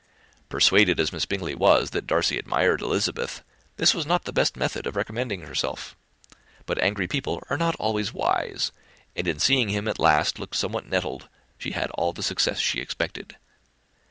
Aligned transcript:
Persuaded 0.49 0.99
as 0.99 1.13
Miss 1.13 1.27
Bingley 1.27 1.53
was 1.53 1.91
that 1.91 2.07
Darcy 2.07 2.39
admired 2.39 2.81
Elizabeth, 2.81 3.43
this 3.77 3.93
was 3.93 4.07
not 4.07 4.25
the 4.25 4.33
best 4.33 4.57
method 4.57 4.87
of 4.87 4.95
recommending 4.95 5.41
herself; 5.41 5.95
but 6.65 6.81
angry 6.81 7.05
people 7.07 7.39
are 7.51 7.55
not 7.57 7.75
always 7.75 8.11
wise; 8.11 8.71
and 9.15 9.27
in 9.27 9.37
seeing 9.37 9.69
him 9.69 9.87
at 9.87 9.99
last 9.99 10.39
look 10.39 10.55
somewhat 10.55 10.89
nettled, 10.89 11.29
she 11.59 11.69
had 11.73 11.91
all 11.91 12.13
the 12.13 12.23
success 12.23 12.57
she 12.57 12.79
expected. 12.81 13.37